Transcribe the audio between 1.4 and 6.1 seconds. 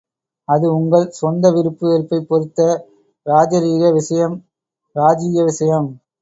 விருப்பு வெறுப்பைப் பொறுத்த ராஜரீக விஷயம் ராஜீய விஷயம்!